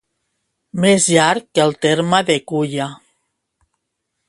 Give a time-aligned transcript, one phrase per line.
[0.85, 2.91] Més llarg que el terme de Culla.